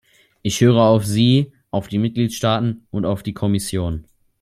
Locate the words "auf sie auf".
0.81-1.87